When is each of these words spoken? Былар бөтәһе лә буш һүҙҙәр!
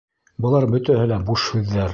Былар 0.45 0.65
бөтәһе 0.71 1.05
лә 1.13 1.23
буш 1.31 1.47
һүҙҙәр! 1.55 1.89